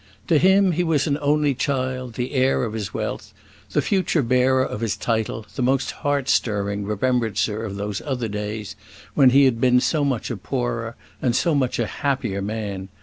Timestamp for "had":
9.45-9.61